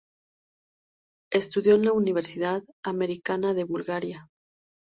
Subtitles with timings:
[1.31, 4.27] Estudió en la Universidad Americana de Bulgaria.